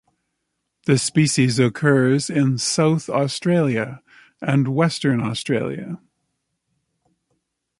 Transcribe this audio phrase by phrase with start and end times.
[0.87, 4.01] The species occurs in South Australia
[4.41, 6.01] and Western Australia.